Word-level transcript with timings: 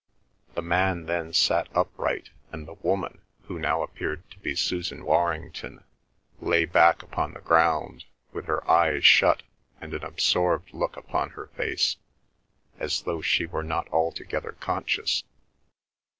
The 0.55 0.63
man 0.63 1.05
then 1.05 1.31
sat 1.31 1.67
upright 1.75 2.31
and 2.51 2.67
the 2.67 2.73
woman, 2.73 3.21
who 3.43 3.59
now 3.59 3.83
appeared 3.83 4.27
to 4.31 4.39
be 4.39 4.55
Susan 4.55 5.05
Warrington, 5.05 5.83
lay 6.39 6.65
back 6.65 7.03
upon 7.03 7.35
the 7.35 7.39
ground, 7.39 8.05
with 8.33 8.45
her 8.45 8.67
eyes 8.67 9.05
shut 9.05 9.43
and 9.79 9.93
an 9.93 10.03
absorbed 10.03 10.73
look 10.73 10.97
upon 10.97 11.29
her 11.37 11.51
face, 11.55 11.97
as 12.79 13.03
though 13.03 13.21
she 13.21 13.45
were 13.45 13.61
not 13.61 13.87
altogether 13.93 14.53
conscious. 14.53 15.23